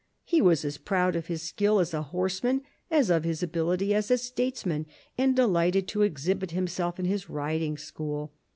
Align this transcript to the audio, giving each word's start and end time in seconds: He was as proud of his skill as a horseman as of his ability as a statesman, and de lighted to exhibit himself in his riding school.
He 0.25 0.41
was 0.41 0.65
as 0.65 0.79
proud 0.79 1.15
of 1.15 1.27
his 1.27 1.43
skill 1.43 1.79
as 1.79 1.93
a 1.93 2.01
horseman 2.01 2.63
as 2.89 3.11
of 3.11 3.23
his 3.23 3.43
ability 3.43 3.93
as 3.93 4.09
a 4.09 4.17
statesman, 4.17 4.87
and 5.15 5.35
de 5.35 5.45
lighted 5.45 5.87
to 5.89 6.01
exhibit 6.01 6.49
himself 6.49 6.97
in 6.99 7.05
his 7.05 7.29
riding 7.29 7.77
school. 7.77 8.33